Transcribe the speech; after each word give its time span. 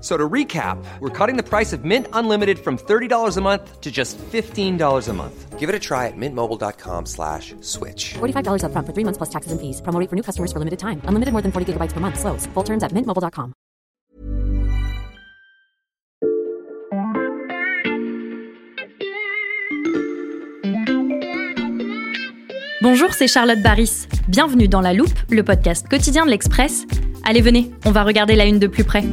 So 0.00 0.16
to 0.16 0.28
recap, 0.28 0.82
we're 1.00 1.10
cutting 1.10 1.36
the 1.36 1.42
price 1.42 1.74
of 1.74 1.84
Mint 1.84 2.06
Unlimited 2.14 2.58
from 2.58 2.78
$30 2.78 3.36
a 3.36 3.40
month 3.42 3.80
to 3.82 3.90
just 3.90 4.16
$15 4.18 5.08
a 5.08 5.12
month. 5.12 5.58
Give 5.58 5.68
it 5.68 5.74
a 5.74 5.78
try 5.78 6.06
at 6.06 6.16
mintmobile.com 6.16 7.04
slash 7.04 7.54
switch. 7.60 8.14
$45 8.14 8.62
upfront 8.64 8.86
for 8.86 8.94
three 8.94 9.04
months 9.04 9.18
plus 9.18 9.28
taxes 9.28 9.52
and 9.52 9.60
fees. 9.60 9.82
Promo 9.82 10.00
rate 10.00 10.08
for 10.08 10.16
new 10.16 10.22
customers 10.22 10.52
for 10.52 10.58
limited 10.58 10.78
time. 10.78 11.02
Unlimited 11.04 11.32
more 11.32 11.42
than 11.42 11.52
40 11.52 11.74
gigabytes 11.74 11.92
per 11.92 12.00
month. 12.00 12.18
Slows. 12.18 12.46
Full 12.54 12.64
terms 12.64 12.82
at 12.82 12.92
mintmobile.com. 12.92 13.52
Bonjour, 22.82 23.12
c'est 23.12 23.28
Charlotte 23.28 23.60
Baris. 23.60 24.08
Bienvenue 24.28 24.66
dans 24.66 24.80
La 24.80 24.94
Loupe, 24.94 25.12
le 25.28 25.42
podcast 25.42 25.86
quotidien 25.86 26.24
de 26.24 26.30
l'Express. 26.30 26.86
Allez, 27.24 27.42
venez, 27.42 27.70
on 27.84 27.90
va 27.90 28.04
regarder 28.04 28.36
la 28.36 28.46
une 28.46 28.58
de 28.58 28.66
plus 28.66 28.84
près. 28.84 29.04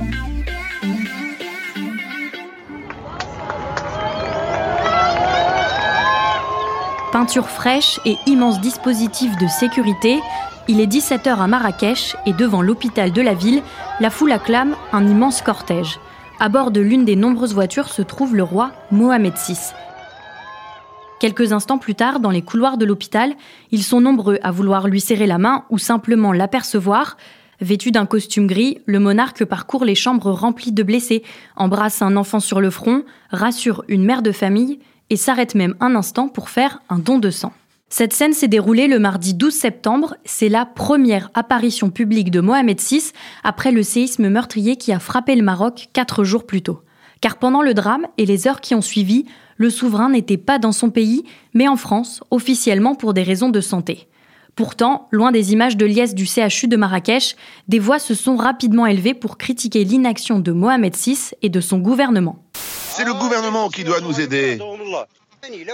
Fraîche 7.28 8.00
et 8.06 8.16
immense 8.25 8.61
dispositif 8.61 9.38
de 9.38 9.47
sécurité, 9.47 10.20
il 10.67 10.80
est 10.80 10.88
17h 10.88 11.38
à 11.38 11.47
Marrakech 11.47 12.16
et 12.25 12.33
devant 12.33 12.61
l'hôpital 12.61 13.11
de 13.11 13.22
la 13.22 13.33
ville, 13.33 13.61
la 14.00 14.09
foule 14.09 14.31
acclame 14.31 14.75
un 14.94 15.06
immense 15.06 15.42
cortège. 15.42 16.00
À 16.39 16.48
bord 16.48 16.72
de 16.72 16.80
l'une 16.80 17.03
des 17.03 17.16
nombreuses 17.17 17.53
voitures 17.53 17.89
se 17.89 18.02
trouve 18.02 18.36
le 18.36 18.44
roi 18.44 18.72
Mohamed 18.92 19.33
VI. 19.33 19.58
Quelques 21.20 21.52
instants 21.52 21.78
plus 21.78 21.95
tard, 21.95 22.20
dans 22.22 22.31
les 22.31 22.42
couloirs 22.42 22.78
de 22.78 22.86
l'hôpital, 22.86 23.36
ils 23.72 23.83
sont 23.83 24.02
nombreux 24.02 24.39
à 24.42 24.52
vouloir 24.52 24.88
lui 24.88 25.02
serrer 25.02 25.28
la 25.28 25.38
main 25.38 25.66
ou 25.70 25.78
simplement 25.78 26.31
l'apercevoir. 26.31 27.17
Vêtu 27.59 27.92
d'un 27.92 28.05
costume 28.05 28.48
gris, 28.48 28.80
le 28.86 29.00
monarque 29.00 29.44
parcourt 29.44 29.83
les 29.83 29.95
chambres 29.95 30.31
remplies 30.31 30.72
de 30.72 30.83
blessés, 30.83 31.23
embrasse 31.55 32.02
un 32.02 32.16
enfant 32.16 32.39
sur 32.39 32.61
le 32.61 32.70
front, 32.70 33.03
rassure 33.31 33.83
une 33.89 34.05
mère 34.05 34.22
de 34.22 34.31
famille 34.31 34.80
et 35.10 35.16
s'arrête 35.16 35.56
même 35.56 35.76
un 35.80 35.96
instant 35.96 36.28
pour 36.28 36.50
faire 36.50 36.82
un 36.90 37.00
don 37.00 37.20
de 37.20 37.30
sang. 37.30 37.54
Cette 37.90 38.12
scène 38.12 38.34
s'est 38.34 38.50
déroulée 38.50 38.88
le 38.88 39.00
mardi 39.00 39.34
12 39.34 39.54
septembre, 39.54 40.16
c'est 40.26 40.50
la 40.50 40.66
première 40.66 41.30
apparition 41.34 41.90
publique 41.90 42.32
de 42.32 42.42
Mohamed 42.42 42.82
VI 42.82 43.12
après 43.46 43.72
le 43.72 43.82
séisme 43.82 44.28
meurtrier 44.28 44.76
qui 44.76 44.92
a 44.92 45.00
frappé 45.00 45.36
le 45.36 45.44
Maroc 45.44 45.88
quatre 45.94 46.26
jours 46.26 46.46
plus 46.46 46.62
tôt. 46.62 46.82
Car 47.22 47.38
pendant 47.38 47.62
le 47.62 47.74
drame 47.74 48.06
et 48.18 48.26
les 48.26 48.48
heures 48.48 48.60
qui 48.60 48.76
ont 48.76 48.82
suivi, 48.82 49.26
le 49.56 49.70
souverain 49.70 50.10
n'était 50.10 50.38
pas 50.38 50.60
dans 50.60 50.74
son 50.74 50.90
pays, 50.90 51.24
mais 51.54 51.68
en 51.68 51.78
France, 51.78 52.22
officiellement 52.30 52.94
pour 52.94 53.14
des 53.14 53.23
raisons 53.23 53.50
de 53.50 53.62
santé. 53.62 54.08
Pourtant, 54.56 55.08
loin 55.12 55.32
des 55.32 55.54
images 55.54 55.78
de 55.78 55.86
liesse 55.86 56.14
du 56.16 56.26
CHU 56.26 56.67
de 56.67 56.78
Marrakech, 56.78 57.36
des 57.67 57.80
voix 57.80 58.00
se 58.00 58.14
sont 58.14 58.36
rapidement 58.36 58.86
élevées 58.86 59.14
pour 59.14 59.38
critiquer 59.38 59.84
l'inaction 59.84 60.40
de 60.40 60.52
Mohamed 60.52 60.96
VI 60.96 61.32
et 61.42 61.50
de 61.50 61.62
son 61.62 61.78
gouvernement. 61.78 62.44
C'est 62.98 63.06
le 63.06 63.14
gouvernement 63.14 63.70
qui 63.70 63.84
doit 63.84 64.02
nous 64.02 64.20
aider. 64.20 64.58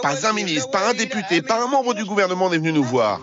Pas 0.02 0.28
un 0.28 0.34
ministre, 0.34 0.70
pas 0.72 0.90
un 0.90 0.94
député, 0.94 1.42
pas 1.42 1.64
un 1.64 1.68
membre 1.68 1.94
du 1.94 2.04
gouvernement 2.04 2.50
n'est 2.50 2.58
venu 2.58 2.74
nous 2.74 2.84
voir. 2.84 3.22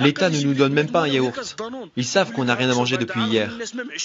L'État 0.00 0.28
ne 0.28 0.38
nous 0.42 0.52
donne 0.52 0.74
même 0.74 0.90
pas 0.90 1.04
un 1.04 1.08
yaourt. 1.08 1.56
Ils 1.96 2.04
savent 2.04 2.32
qu'on 2.32 2.44
n'a 2.44 2.54
rien 2.54 2.68
à 2.70 2.74
manger 2.74 2.98
depuis 2.98 3.22
hier. 3.22 3.50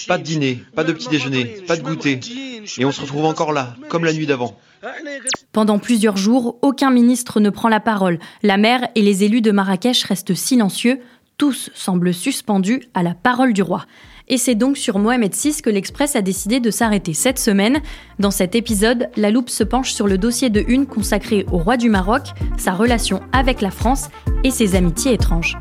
Pas 0.06 0.16
de 0.16 0.22
dîner, 0.22 0.62
pas 0.74 0.84
de 0.84 0.94
petit 0.94 1.08
déjeuner, 1.08 1.44
pas 1.66 1.76
de 1.76 1.82
goûter. 1.82 2.18
Et 2.78 2.84
on 2.86 2.90
se 2.90 3.02
retrouve 3.02 3.26
encore 3.26 3.52
là, 3.52 3.74
comme 3.90 4.06
la 4.06 4.14
nuit 4.14 4.26
d'avant. 4.26 4.58
Pendant 5.52 5.78
plusieurs 5.78 6.16
jours, 6.16 6.56
aucun 6.62 6.90
ministre 6.90 7.40
ne 7.40 7.50
prend 7.50 7.68
la 7.68 7.80
parole. 7.80 8.18
La 8.42 8.56
maire 8.56 8.88
et 8.94 9.02
les 9.02 9.22
élus 9.22 9.42
de 9.42 9.50
Marrakech 9.50 10.02
restent 10.04 10.34
silencieux. 10.34 10.98
Tous 11.36 11.70
semblent 11.74 12.14
suspendus 12.14 12.88
à 12.94 13.02
la 13.02 13.12
parole 13.12 13.52
du 13.52 13.60
roi. 13.60 13.84
Et 14.28 14.38
c'est 14.38 14.54
donc 14.54 14.76
sur 14.76 14.98
Mohamed 14.98 15.34
VI 15.34 15.62
que 15.62 15.70
l'Express 15.70 16.16
a 16.16 16.22
décidé 16.22 16.60
de 16.60 16.70
s'arrêter 16.70 17.14
cette 17.14 17.38
semaine. 17.38 17.80
Dans 18.18 18.30
cet 18.30 18.54
épisode, 18.54 19.08
la 19.16 19.30
loupe 19.30 19.48
se 19.50 19.64
penche 19.64 19.92
sur 19.92 20.06
le 20.06 20.18
dossier 20.18 20.50
de 20.50 20.64
une 20.68 20.86
consacré 20.86 21.46
au 21.50 21.58
roi 21.58 21.76
du 21.76 21.88
Maroc, 21.88 22.28
sa 22.58 22.72
relation 22.72 23.20
avec 23.32 23.60
la 23.60 23.70
France 23.70 24.08
et 24.44 24.50
ses 24.50 24.74
amitiés 24.74 25.14
étranges. 25.14 25.56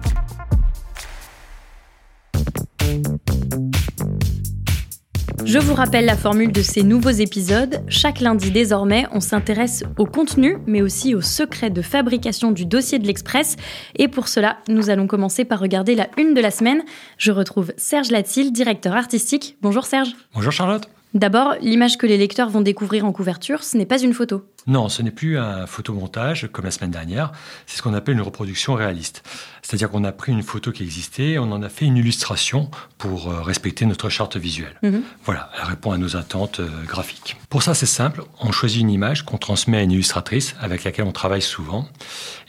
Je 5.48 5.60
vous 5.60 5.76
rappelle 5.76 6.04
la 6.04 6.18
formule 6.18 6.52
de 6.52 6.62
ces 6.62 6.84
nouveaux 6.84 7.10
épisodes. 7.10 7.82
Chaque 7.88 8.20
lundi 8.20 8.52
désormais, 8.52 9.06
on 9.14 9.22
s'intéresse 9.22 9.86
au 9.98 10.06
contenu, 10.06 10.58
mais 10.68 10.82
aussi 10.82 11.16
au 11.16 11.22
secret 11.22 11.70
de 11.70 11.82
fabrication 11.82 12.52
du 12.52 12.66
dossier 12.66 13.00
de 13.00 13.08
l'Express. 13.08 13.56
Et 13.96 14.10
pour 14.10 14.28
cela, 14.28 14.58
nous 14.68 14.90
allons 14.90 15.08
commencer 15.08 15.46
par 15.46 15.62
regarder 15.62 15.96
la 15.96 16.10
une 16.18 16.34
de 16.34 16.42
la 16.42 16.52
semaine. 16.52 16.84
Je 17.18 17.32
retrouve 17.32 17.72
Serge 17.78 18.12
Latil, 18.12 18.52
directeur 18.52 18.98
artistique. 18.98 19.56
Bonjour 19.62 19.86
Serge. 19.86 20.10
Bonjour 20.34 20.52
Charlotte. 20.52 20.90
D'abord, 21.14 21.56
l'image 21.62 21.98
que 21.98 22.06
les 22.06 22.18
lecteurs 22.18 22.50
vont 22.50 22.62
découvrir 22.62 23.06
en 23.06 23.12
couverture, 23.12 23.64
ce 23.64 23.78
n'est 23.78 23.86
pas 23.86 24.00
une 24.00 24.14
photo. 24.14 24.46
Non, 24.68 24.90
ce 24.90 25.02
n'est 25.02 25.12
plus 25.12 25.38
un 25.38 25.66
photomontage 25.66 26.50
comme 26.52 26.66
la 26.66 26.72
semaine 26.72 26.92
dernière, 26.92 27.32
c'est 27.66 27.78
ce 27.78 27.82
qu'on 27.82 27.94
appelle 27.94 28.16
une 28.16 28.22
reproduction 28.22 28.74
réaliste. 28.74 29.24
C'est-à-dire 29.62 29.90
qu'on 29.90 30.04
a 30.04 30.12
pris 30.12 30.34
une 30.34 30.44
photo 30.44 30.74
qui 30.74 30.84
existait, 30.84 31.38
on 31.38 31.52
en 31.54 31.64
a 31.64 31.70
fait 31.70 31.86
une 31.86 31.96
illustration 31.96 32.70
pour 32.98 33.32
euh, 33.32 33.42
respecter 33.42 33.86
notre 33.86 34.10
charte 34.10 34.36
visuelle. 34.36 34.76
Mhm. 34.84 35.02
Voilà, 35.24 35.50
elle 35.58 35.70
répond 35.70 35.92
à 35.92 35.98
nos 35.98 36.18
attentes 36.18 36.60
euh, 36.60 36.68
graphiques. 36.86 37.38
Pour 37.50 37.64
ça, 37.64 37.74
c'est 37.74 37.86
simple, 37.86 38.24
on 38.42 38.52
choisit 38.52 38.82
une 38.82 38.92
image 38.92 39.24
qu'on 39.24 39.38
transmet 39.38 39.78
à 39.78 39.84
une 39.84 39.92
illustratrice 39.92 40.56
avec 40.60 40.84
laquelle 40.84 41.06
on 41.06 41.14
travaille 41.14 41.42
souvent, 41.42 41.88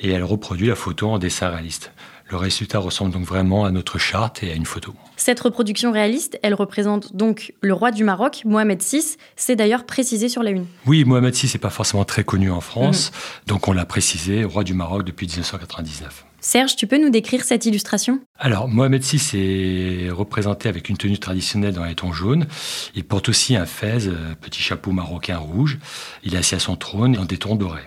et 0.00 0.10
elle 0.10 0.24
reproduit 0.24 0.66
la 0.66 0.74
photo 0.74 1.08
en 1.08 1.18
dessin 1.18 1.50
réaliste. 1.50 1.92
Le 2.30 2.36
résultat 2.36 2.78
ressemble 2.78 3.10
donc 3.10 3.24
vraiment 3.24 3.64
à 3.64 3.70
notre 3.70 3.96
charte 3.98 4.42
et 4.42 4.52
à 4.52 4.54
une 4.54 4.66
photo. 4.66 4.94
Cette 5.16 5.40
reproduction 5.40 5.92
réaliste, 5.92 6.38
elle 6.42 6.52
représente 6.52 7.16
donc 7.16 7.54
le 7.62 7.72
roi 7.72 7.90
du 7.90 8.04
Maroc, 8.04 8.42
Mohamed 8.44 8.82
VI. 8.82 9.16
C'est 9.34 9.56
d'ailleurs 9.56 9.86
précisé 9.86 10.28
sur 10.28 10.42
la 10.42 10.50
une. 10.50 10.66
Oui, 10.86 11.04
Mohamed 11.04 11.34
VI 11.34 11.50
n'est 11.54 11.60
pas 11.60 11.70
forcément 11.70 12.04
très 12.04 12.24
connu 12.24 12.50
en 12.50 12.60
France, 12.60 13.12
donc 13.46 13.66
on 13.68 13.72
l'a 13.72 13.86
précisé, 13.86 14.44
roi 14.44 14.62
du 14.62 14.74
Maroc 14.74 15.04
depuis 15.04 15.26
1999. 15.26 16.27
Serge, 16.40 16.76
tu 16.76 16.86
peux 16.86 16.98
nous 17.02 17.10
décrire 17.10 17.42
cette 17.42 17.66
illustration? 17.66 18.20
Alors, 18.38 18.68
Mohamed 18.68 19.02
VI 19.02 20.06
est 20.06 20.10
représenté 20.10 20.68
avec 20.68 20.88
une 20.88 20.96
tenue 20.96 21.18
traditionnelle 21.18 21.74
dans 21.74 21.84
les 21.84 21.96
tons 21.96 22.12
jaunes. 22.12 22.46
Il 22.94 23.02
porte 23.04 23.28
aussi 23.28 23.56
un 23.56 23.66
fez, 23.66 24.06
euh, 24.06 24.34
petit 24.40 24.62
chapeau 24.62 24.92
marocain 24.92 25.38
rouge. 25.38 25.78
Il 26.22 26.34
est 26.34 26.38
assis 26.38 26.54
à 26.54 26.60
son 26.60 26.76
trône 26.76 27.12
dans 27.12 27.24
des 27.24 27.38
tons 27.38 27.56
dorés. 27.56 27.82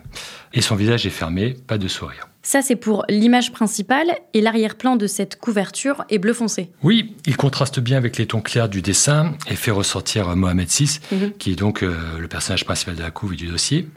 Et 0.53 0.59
son 0.59 0.75
visage 0.75 1.05
est 1.05 1.11
fermé, 1.11 1.55
pas 1.65 1.77
de 1.77 1.87
sourire. 1.87 2.27
Ça, 2.43 2.61
c'est 2.61 2.75
pour 2.75 3.05
l'image 3.07 3.53
principale 3.53 4.11
et 4.33 4.41
l'arrière-plan 4.41 4.95
de 4.97 5.07
cette 5.07 5.37
couverture 5.39 6.03
est 6.09 6.17
bleu 6.17 6.33
foncé. 6.33 6.71
Oui, 6.83 7.15
il 7.27 7.37
contraste 7.37 7.79
bien 7.79 7.97
avec 7.97 8.17
les 8.17 8.25
tons 8.25 8.41
clairs 8.41 8.67
du 8.67 8.81
dessin 8.81 9.33
et 9.47 9.55
fait 9.55 9.71
ressortir 9.71 10.35
Mohamed 10.35 10.67
VI, 10.67 10.99
Mhm. 11.11 11.31
qui 11.37 11.51
est 11.51 11.55
donc 11.55 11.83
euh, 11.83 11.95
le 12.19 12.27
personnage 12.27 12.65
principal 12.65 12.95
de 12.95 13.01
la 13.03 13.11
couve 13.11 13.33
et 13.33 13.37
du 13.37 13.47
dossier. 13.47 13.87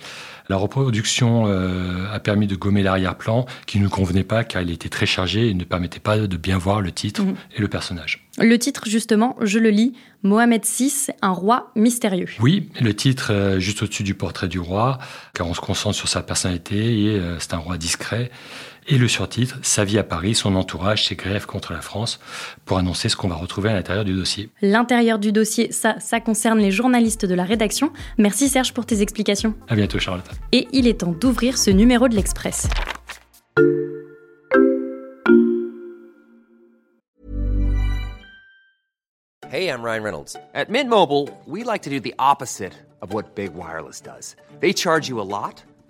La 0.48 0.56
reproduction 0.56 1.44
euh, 1.46 2.06
a 2.12 2.20
permis 2.20 2.46
de 2.46 2.54
gommer 2.54 2.82
l'arrière-plan 2.82 3.46
qui 3.66 3.80
ne 3.80 3.88
convenait 3.88 4.24
pas 4.24 4.44
car 4.44 4.60
il 4.62 4.70
était 4.70 4.90
très 4.90 5.06
chargé 5.06 5.48
et 5.48 5.54
ne 5.54 5.64
permettait 5.64 6.00
pas 6.00 6.18
de 6.18 6.36
bien 6.36 6.58
voir 6.58 6.80
le 6.82 6.92
titre 6.92 7.22
Mhm. 7.22 7.34
et 7.56 7.60
le 7.60 7.68
personnage. 7.68 8.26
Le 8.38 8.58
titre, 8.58 8.82
justement, 8.86 9.36
je 9.40 9.58
le 9.58 9.70
lis 9.70 9.94
Mohamed 10.22 10.62
VI, 10.64 10.92
un 11.22 11.30
roi 11.30 11.70
mystérieux. 11.76 12.28
Oui, 12.40 12.68
le 12.80 12.94
titre 12.94 13.32
euh, 13.32 13.58
juste 13.60 13.82
au-dessus 13.82 14.02
du 14.02 14.14
portrait 14.14 14.48
du 14.48 14.58
roi, 14.58 14.98
car 15.34 15.46
on 15.46 15.54
se 15.54 15.60
concentre 15.60 15.96
sur 15.96 16.08
sa 16.08 16.22
personnalité 16.22 17.04
et 17.04 17.08
euh, 17.18 17.38
c'est 17.38 17.54
un 17.54 17.58
roi 17.58 17.76
discret. 17.78 18.30
Et 18.86 18.98
le 18.98 19.08
surtitre, 19.08 19.58
Sa 19.62 19.84
vie 19.84 19.98
à 19.98 20.02
Paris, 20.02 20.34
son 20.34 20.54
entourage, 20.56 21.06
ses 21.06 21.16
grèves 21.16 21.46
contre 21.46 21.72
la 21.72 21.80
France, 21.80 22.20
pour 22.66 22.76
annoncer 22.76 23.08
ce 23.08 23.16
qu'on 23.16 23.28
va 23.28 23.34
retrouver 23.36 23.70
à 23.70 23.72
l'intérieur 23.72 24.04
du 24.04 24.14
dossier. 24.14 24.50
L'intérieur 24.60 25.18
du 25.18 25.32
dossier, 25.32 25.72
ça, 25.72 25.98
ça 26.00 26.20
concerne 26.20 26.58
les 26.58 26.70
journalistes 26.70 27.24
de 27.24 27.34
la 27.34 27.44
rédaction. 27.44 27.90
Merci 28.18 28.48
Serge 28.48 28.74
pour 28.74 28.84
tes 28.84 29.00
explications. 29.00 29.54
À 29.68 29.74
bientôt, 29.74 29.98
Charlotte. 29.98 30.28
Et 30.52 30.68
il 30.72 30.86
est 30.86 31.00
temps 31.00 31.12
d'ouvrir 31.18 31.56
ce 31.56 31.70
numéro 31.70 32.08
de 32.08 32.14
l'Express. 32.14 32.68
Hey, 39.50 39.68
I'm 39.68 39.82
Ryan 39.82 40.02
Reynolds. 40.02 40.36
At 40.54 40.68
Mint 40.68 40.90
Mobile, 40.90 41.28
we 41.46 41.62
like 41.62 41.82
to 41.82 41.90
do 41.90 42.00
the 42.00 42.14
opposite 42.18 42.72
of 43.00 43.12
what 43.12 43.34
Big 43.36 43.54
Wireless 43.54 44.00
does. 44.00 44.34
They 44.60 44.72
charge 44.72 45.08
you 45.08 45.20
a 45.20 45.22
lot, 45.22 45.62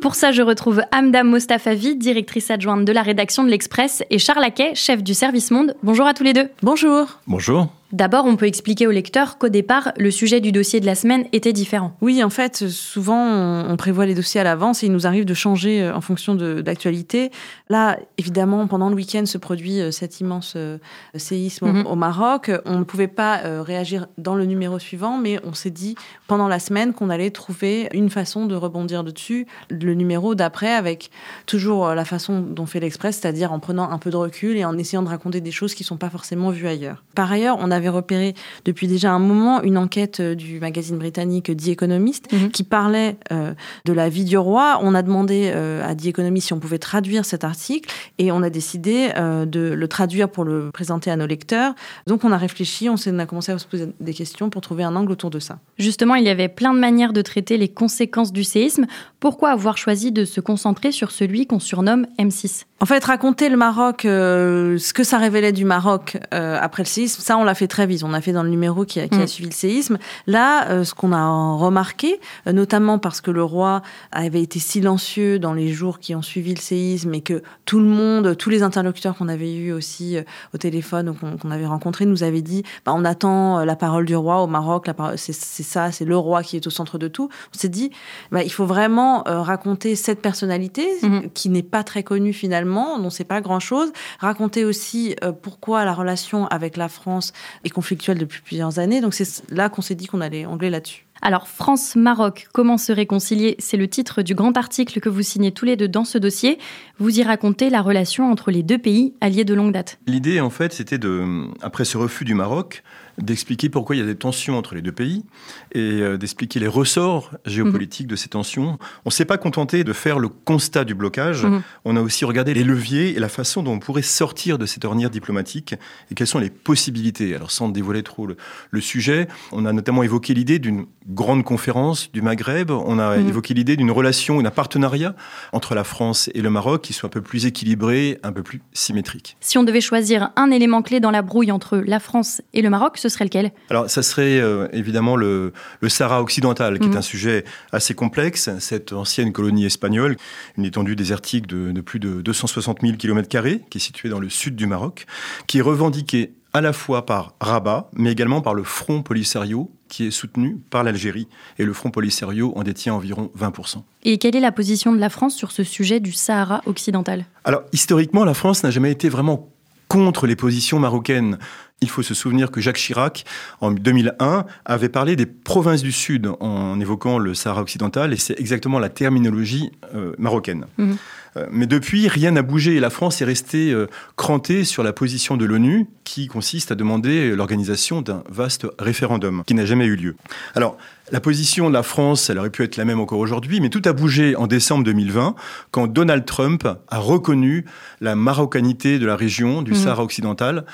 Pour 0.00 0.14
ça, 0.14 0.32
je 0.32 0.40
retrouve 0.40 0.82
Amda 0.92 1.24
Mostafavi, 1.24 1.94
directrice 1.94 2.50
adjointe 2.50 2.86
de 2.86 2.92
la 2.92 3.02
rédaction 3.02 3.44
de 3.44 3.50
l'Express, 3.50 4.02
et 4.08 4.18
Charles 4.18 4.40
Laquet, 4.40 4.74
chef 4.74 5.02
du 5.02 5.12
service 5.12 5.50
Monde. 5.50 5.74
Bonjour 5.82 6.06
à 6.06 6.14
tous 6.14 6.24
les 6.24 6.32
deux. 6.32 6.48
Bonjour. 6.62 7.18
Bonjour. 7.26 7.68
D'abord, 7.92 8.24
on 8.24 8.36
peut 8.36 8.46
expliquer 8.46 8.86
au 8.86 8.92
lecteur 8.92 9.36
qu'au 9.38 9.48
départ, 9.48 9.92
le 9.98 10.10
sujet 10.12 10.40
du 10.40 10.52
dossier 10.52 10.78
de 10.78 10.86
la 10.86 10.94
semaine 10.94 11.24
était 11.32 11.52
différent. 11.52 11.96
Oui, 12.00 12.22
en 12.22 12.30
fait, 12.30 12.68
souvent, 12.68 13.64
on 13.68 13.76
prévoit 13.76 14.06
les 14.06 14.14
dossiers 14.14 14.40
à 14.40 14.44
l'avance 14.44 14.82
et 14.82 14.86
il 14.86 14.92
nous 14.92 15.06
arrive 15.08 15.24
de 15.24 15.34
changer 15.34 15.82
euh, 15.82 15.94
en 15.94 16.00
fonction 16.00 16.34
de 16.34 16.60
d'actualité. 16.60 17.30
Là, 17.68 17.98
évidemment, 18.16 18.66
pendant 18.68 18.90
le 18.90 18.94
week-end 18.94 19.26
se 19.26 19.38
produit 19.38 19.80
euh, 19.80 19.90
cet 19.90 20.20
immense 20.20 20.54
euh, 20.56 20.78
séisme 21.16 21.66
Mhm. 21.66 21.86
au 21.86 21.96
Maroc. 21.96 22.50
On 22.64 22.78
ne 22.78 22.84
pouvait 22.84 23.08
pas 23.08 23.40
réagir 23.62 24.06
dans 24.18 24.34
le 24.34 24.44
numéro 24.44 24.78
suivant, 24.78 25.18
mais 25.18 25.40
on 25.44 25.52
s'est 25.52 25.70
dit 25.70 25.94
pendant 26.26 26.48
la 26.48 26.58
semaine 26.58 26.92
qu'on 26.92 27.10
allait 27.10 27.30
trouver 27.30 27.88
une 27.92 28.08
façon 28.10 28.46
de 28.46 28.54
rebondir 28.54 29.04
dessus. 29.04 29.46
Le 29.68 29.94
numéro 29.94 30.34
d'après, 30.34 30.72
avec 30.72 31.10
toujours 31.46 31.88
la 31.94 32.04
façon 32.04 32.40
dont 32.40 32.66
fait 32.66 32.80
l'Express, 32.80 33.18
c'est-à-dire 33.20 33.52
en 33.52 33.58
prenant 33.58 33.90
un 33.90 33.98
peu 33.98 34.10
de 34.10 34.16
recul 34.16 34.56
et 34.56 34.64
en 34.64 34.76
essayant 34.78 35.02
de 35.02 35.08
raconter 35.08 35.40
des 35.40 35.50
choses 35.50 35.74
qui 35.74 35.82
ne 35.82 35.86
sont 35.86 35.96
pas 35.96 36.10
forcément 36.10 36.50
vues 36.50 36.66
ailleurs. 36.68 37.02
Par 37.14 37.30
ailleurs, 37.30 37.56
on 37.60 37.70
avait 37.80 37.88
repéré 37.88 38.34
depuis 38.64 38.86
déjà 38.86 39.10
un 39.12 39.18
moment 39.18 39.62
une 39.62 39.76
enquête 39.78 40.20
euh, 40.20 40.34
du 40.34 40.60
magazine 40.60 40.96
britannique 40.98 41.54
The 41.56 41.68
Economist 41.68 42.32
Mhm. 42.32 42.50
qui 42.50 42.62
parlait 42.62 43.16
euh, 43.32 43.52
de 43.84 43.92
la 43.92 44.08
vie 44.08 44.24
du 44.24 44.36
roi. 44.38 44.78
On 44.82 44.94
a 44.94 45.02
demandé 45.02 45.50
euh, 45.54 45.86
à 45.88 45.94
The 45.94 46.06
Economist 46.06 46.46
si 46.48 46.52
on 46.52 46.60
pouvait 46.60 46.78
traduire 46.78 47.24
cet 47.24 47.44
article 47.44 47.90
et 48.18 48.30
on 48.32 48.42
a 48.42 48.50
décidé 48.50 49.10
euh, 49.16 49.46
de 49.46 49.60
le 49.72 49.88
traduire 49.88 50.28
pour 50.28 50.44
le 50.44 50.70
présenter 50.72 51.10
à 51.10 51.16
nos 51.16 51.26
lecteurs. 51.26 51.74
Donc 52.06 52.24
on 52.24 52.32
a 52.32 52.36
réfléchi, 52.36 52.88
on 52.88 52.94
a 53.18 53.26
commencé 53.26 53.52
à 53.52 53.58
se 53.58 53.66
poser 53.66 53.88
des 54.00 54.14
questions 54.14 54.50
pour 54.50 54.60
trouver 54.62 54.84
un 54.84 54.94
angle 54.96 55.12
autour 55.12 55.30
de 55.30 55.38
ça. 55.38 55.58
Justement, 55.78 56.14
il 56.14 56.24
y 56.24 56.28
avait 56.28 56.48
plein 56.48 56.72
de 56.74 56.78
manières 56.78 57.12
de 57.12 57.22
traiter 57.22 57.56
les 57.56 57.68
conséquences 57.68 58.32
du 58.32 58.44
séisme. 58.44 58.86
Pourquoi 59.20 59.50
avoir 59.50 59.76
choisi 59.76 60.12
de 60.12 60.24
se 60.24 60.40
concentrer 60.40 60.92
sur 60.92 61.10
celui 61.10 61.46
qu'on 61.46 61.58
surnomme 61.60 62.06
M6 62.18 62.64
En 62.80 62.86
fait, 62.86 63.04
raconter 63.04 63.50
le 63.50 63.58
Maroc, 63.58 64.06
euh, 64.06 64.78
ce 64.78 64.94
que 64.94 65.04
ça 65.04 65.18
révélait 65.18 65.52
du 65.52 65.66
Maroc 65.66 66.16
euh, 66.32 66.56
après 66.58 66.82
le 66.84 66.88
séisme, 66.88 67.20
ça 67.20 67.36
on 67.36 67.44
l'a 67.44 67.54
fait 67.54 67.66
très 67.68 67.86
vite. 67.86 68.02
On 68.02 68.14
a 68.14 68.22
fait 68.22 68.32
dans 68.32 68.42
le 68.42 68.48
numéro 68.48 68.86
qui 68.86 68.98
a, 68.98 69.08
qui 69.08 69.16
a 69.18 69.24
Mm. 69.24 69.26
suivi 69.26 69.50
le 69.50 69.54
séisme. 69.54 69.98
Là, 70.26 70.70
euh, 70.70 70.84
ce 70.84 70.94
qu'on 70.94 71.12
a 71.12 71.52
remarqué, 71.54 72.18
notamment 72.50 72.98
parce 72.98 73.20
que 73.20 73.30
le 73.30 73.44
roi 73.44 73.82
avait 74.10 74.40
été 74.40 74.58
silencieux 74.58 75.38
dans 75.38 75.52
les 75.52 75.68
jours 75.70 75.98
qui 75.98 76.14
ont 76.14 76.22
suivi 76.22 76.54
le 76.54 76.60
séisme 76.60 77.12
et 77.12 77.20
que 77.20 77.42
tout 77.66 77.78
le 77.78 77.84
monde, 77.84 78.36
tous 78.38 78.48
les 78.48 78.62
interlocuteurs 78.62 79.14
qu'on 79.18 79.28
avait 79.28 79.54
eus 79.54 79.72
aussi 79.72 80.16
au 80.54 80.56
téléphone 80.58 81.10
ou 81.10 81.14
qu'on 81.36 81.50
avait 81.50 81.66
rencontrés 81.66 82.06
nous 82.06 82.22
avaient 82.22 82.40
dit 82.40 82.62
bah, 82.86 82.92
on 82.96 83.04
attend 83.04 83.64
la 83.66 83.76
parole 83.76 84.06
du 84.06 84.16
roi 84.16 84.42
au 84.42 84.46
Maroc, 84.46 84.86
c'est 85.16 85.32
ça, 85.34 85.92
c'est 85.92 86.06
le 86.06 86.16
roi 86.16 86.42
qui 86.42 86.56
est 86.56 86.66
au 86.66 86.70
centre 86.70 86.96
de 86.96 87.06
tout. 87.08 87.28
On 87.54 87.58
s'est 87.58 87.68
dit 87.68 87.90
bah, 88.32 88.42
il 88.42 88.50
faut 88.50 88.64
vraiment 88.64 89.09
euh, 89.26 89.40
raconter 89.42 89.96
cette 89.96 90.20
personnalité 90.22 90.86
Mhm. 91.02 91.30
qui 91.34 91.48
n'est 91.48 91.62
pas 91.62 91.82
très 91.84 92.02
connue 92.02 92.32
finalement, 92.32 92.98
dont 92.98 93.10
c'est 93.10 93.24
pas 93.24 93.40
grand 93.40 93.60
chose. 93.60 93.92
Raconter 94.18 94.64
aussi 94.64 95.14
euh, 95.24 95.32
pourquoi 95.32 95.84
la 95.84 95.92
relation 95.94 96.46
avec 96.46 96.76
la 96.76 96.88
France 96.88 97.32
est 97.64 97.70
conflictuelle 97.70 98.18
depuis 98.18 98.40
plusieurs 98.42 98.78
années. 98.78 99.00
Donc 99.00 99.14
c'est 99.14 99.42
là 99.50 99.68
qu'on 99.68 99.82
s'est 99.82 99.94
dit 99.94 100.06
qu'on 100.06 100.20
allait 100.20 100.46
angler 100.46 100.70
là-dessus. 100.70 101.06
Alors, 101.22 101.48
France-Maroc, 101.48 102.48
comment 102.54 102.78
se 102.78 102.92
réconcilier? 102.92 103.54
C'est 103.58 103.76
le 103.76 103.88
titre 103.88 104.22
du 104.22 104.34
grand 104.34 104.56
article 104.56 105.00
que 105.00 105.10
vous 105.10 105.20
signez 105.22 105.52
tous 105.52 105.66
les 105.66 105.76
deux 105.76 105.88
dans 105.88 106.06
ce 106.06 106.16
dossier. 106.16 106.58
Vous 106.98 107.18
y 107.18 107.22
racontez 107.22 107.68
la 107.68 107.82
relation 107.82 108.30
entre 108.30 108.50
les 108.50 108.62
deux 108.62 108.78
pays 108.78 109.12
alliés 109.20 109.44
de 109.44 109.52
longue 109.54 109.72
date. 109.72 109.98
L'idée, 110.06 110.40
en 110.40 110.48
fait, 110.48 110.72
c'était 110.72 110.96
de, 110.98 111.44
après 111.60 111.84
ce 111.84 111.98
refus 111.98 112.24
du 112.24 112.32
Maroc, 112.34 112.82
d'expliquer 113.22 113.68
pourquoi 113.68 113.96
il 113.96 113.98
y 114.00 114.02
a 114.02 114.06
des 114.06 114.14
tensions 114.16 114.56
entre 114.58 114.74
les 114.74 114.82
deux 114.82 114.92
pays 114.92 115.24
et 115.72 115.78
euh, 116.00 116.16
d'expliquer 116.16 116.58
les 116.60 116.66
ressorts 116.68 117.30
géopolitiques 117.46 118.06
de 118.06 118.16
ces 118.16 118.28
tensions. 118.28 118.78
On 119.04 119.08
ne 119.08 119.10
s'est 119.10 119.24
pas 119.24 119.38
contenté 119.38 119.84
de 119.84 119.92
faire 119.92 120.18
le 120.18 120.28
constat 120.28 120.84
du 120.84 120.94
blocage. 120.94 121.44
Mhm. 121.44 121.62
On 121.84 121.96
a 121.96 122.00
aussi 122.00 122.24
regardé 122.24 122.54
les 122.54 122.64
leviers 122.64 123.16
et 123.16 123.18
la 123.20 123.28
façon 123.28 123.62
dont 123.62 123.72
on 123.72 123.78
pourrait 123.78 124.02
sortir 124.02 124.58
de 124.58 124.66
cette 124.66 124.84
ornière 124.84 125.10
diplomatique 125.10 125.74
et 126.10 126.14
quelles 126.14 126.26
sont 126.26 126.38
les 126.38 126.50
possibilités. 126.50 127.34
Alors, 127.34 127.50
sans 127.50 127.68
dévoiler 127.68 128.02
trop 128.02 128.26
le, 128.26 128.36
le 128.70 128.80
sujet, 128.80 129.28
on 129.52 129.66
a 129.66 129.72
notamment 129.72 130.02
évoqué 130.02 130.34
l'idée 130.34 130.58
d'une 130.58 130.86
grande 131.08 131.44
conférence 131.44 132.10
du 132.12 132.22
Maghreb. 132.22 132.70
On 132.70 132.98
a 132.98 133.16
Mhm. 133.18 133.28
évoqué 133.28 133.54
l'idée 133.54 133.76
d'une 133.76 133.90
relation, 133.90 134.40
d'un 134.40 134.50
partenariat 134.50 135.14
entre 135.52 135.74
la 135.74 135.84
France 135.84 136.30
et 136.34 136.40
le 136.40 136.50
Maroc 136.50 136.82
qui 136.82 136.92
soit 136.92 137.08
un 137.08 137.10
peu 137.10 137.20
plus 137.20 137.44
équilibré, 137.46 138.18
un 138.22 138.32
peu 138.32 138.42
plus 138.42 138.62
symétrique. 138.72 139.36
Si 139.40 139.58
on 139.58 139.62
devait 139.64 139.80
choisir 139.80 140.30
un 140.36 140.50
élément 140.50 140.80
clé 140.82 141.00
dans 141.00 141.10
la 141.10 141.22
brouille 141.22 141.52
entre 141.52 141.76
la 141.78 142.00
France 142.00 142.40
et 142.54 142.62
le 142.62 142.70
Maroc, 142.70 142.96
ce 142.96 143.08
serait 143.10 143.24
lequel? 143.26 143.52
Alors, 143.68 143.90
ça 143.90 144.02
serait 144.02 144.40
euh, 144.40 144.68
évidemment 144.72 145.16
le, 145.16 145.52
le 145.80 145.88
Sahara 145.88 146.22
occidental, 146.22 146.78
qui 146.78 146.88
Mhm. 146.88 146.94
est 146.94 146.98
un 146.98 147.02
sujet 147.02 147.44
assez 147.72 147.94
complexe. 147.94 148.48
Cette 148.58 148.92
ancienne 148.92 149.32
colonie 149.32 149.66
espagnole, 149.66 150.16
une 150.56 150.64
étendue 150.64 150.96
désertique 150.96 151.46
de, 151.46 151.72
de 151.72 151.80
plus 151.80 151.98
de 152.00 152.22
260 152.22 152.78
000 152.82 152.96
km, 152.96 153.28
qui 153.68 153.78
est 153.78 153.80
située 153.80 154.08
dans 154.08 154.20
le 154.20 154.28
sud 154.28 154.56
du 154.56 154.66
Maroc, 154.66 155.06
qui 155.46 155.58
est 155.58 155.62
revendiquée 155.62 156.32
à 156.52 156.60
la 156.60 156.72
fois 156.72 157.06
par 157.06 157.34
Rabat, 157.40 157.88
mais 157.94 158.10
également 158.10 158.40
par 158.40 158.54
le 158.54 158.64
Front 158.64 159.02
Polisario, 159.02 159.70
qui 159.88 160.06
est 160.06 160.10
soutenu 160.10 160.56
par 160.70 160.82
l'Algérie. 160.82 161.28
Et 161.60 161.64
le 161.64 161.72
Front 161.72 161.90
Polisario 161.92 162.52
en 162.56 162.62
détient 162.64 162.92
environ 162.94 163.30
20%. 163.38 163.84
Et 164.02 164.18
quelle 164.18 164.34
est 164.34 164.40
la 164.40 164.50
position 164.50 164.92
de 164.92 164.98
la 164.98 165.10
France 165.10 165.36
sur 165.36 165.52
ce 165.52 165.62
sujet 165.62 166.00
du 166.00 166.12
Sahara 166.12 166.60
occidental? 166.66 167.24
Alors, 167.44 167.62
historiquement, 167.72 168.24
la 168.24 168.34
France 168.34 168.64
n'a 168.64 168.70
jamais 168.72 168.90
été 168.90 169.08
vraiment 169.08 169.48
contre 169.90 170.28
les 170.28 170.36
positions 170.36 170.78
marocaines. 170.78 171.36
Il 171.82 171.90
faut 171.90 172.02
se 172.02 172.14
souvenir 172.14 172.52
que 172.52 172.60
Jacques 172.60 172.76
Chirac, 172.76 173.24
en 173.60 173.72
2001, 173.72 174.46
avait 174.64 174.88
parlé 174.88 175.16
des 175.16 175.26
provinces 175.26 175.82
du 175.82 175.90
Sud 175.90 176.30
en 176.38 176.78
évoquant 176.78 177.18
le 177.18 177.34
Sahara 177.34 177.62
occidental, 177.62 178.12
et 178.12 178.16
c'est 178.16 178.38
exactement 178.38 178.78
la 178.78 178.88
terminologie 178.88 179.72
euh, 179.94 180.12
marocaine. 180.16 180.66
Mhm. 180.78 180.96
Euh, 181.36 181.46
mais 181.50 181.66
depuis, 181.66 182.06
rien 182.06 182.30
n'a 182.30 182.42
bougé, 182.42 182.76
et 182.76 182.80
la 182.80 182.90
France 182.90 183.20
est 183.20 183.24
restée 183.24 183.72
euh, 183.72 183.88
crantée 184.16 184.64
sur 184.64 184.84
la 184.84 184.92
position 184.92 185.36
de 185.36 185.44
l'ONU, 185.44 185.88
qui 186.04 186.28
consiste 186.28 186.70
à 186.70 186.76
demander 186.76 187.34
l'organisation 187.34 188.00
d'un 188.00 188.22
vaste 188.28 188.66
référendum, 188.78 189.42
qui 189.44 189.54
n'a 189.54 189.64
jamais 189.64 189.86
eu 189.86 189.96
lieu. 189.96 190.16
Alors, 190.54 190.76
la 191.10 191.20
position 191.20 191.68
de 191.68 191.74
la 191.74 191.82
France, 191.82 192.30
elle 192.30 192.38
aurait 192.38 192.50
pu 192.50 192.62
être 192.62 192.76
la 192.76 192.84
même 192.84 193.00
encore 193.00 193.18
aujourd'hui, 193.18 193.60
mais 193.60 193.68
tout 193.68 193.82
a 193.84 193.92
bougé 193.92 194.36
en 194.36 194.46
décembre 194.46 194.84
2020, 194.84 195.34
quand 195.70 195.86
Donald 195.86 196.24
Trump 196.24 196.66
a 196.88 196.98
reconnu 196.98 197.64
la 198.00 198.14
marocanité 198.14 198.98
de 198.98 199.06
la 199.06 199.16
région 199.16 199.62
du 199.62 199.72
Mhm. 199.72 199.76
Sahara 199.76 200.02
occidental. 200.02 200.64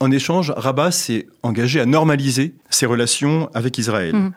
En 0.00 0.10
échange, 0.10 0.52
Rabat 0.56 0.90
s'est 0.90 1.26
engagé 1.42 1.80
à 1.80 1.86
normaliser 1.86 2.54
ses 2.70 2.86
relations 2.86 3.48
avec 3.54 3.78
Israël. 3.78 4.14
Mhm. 4.14 4.32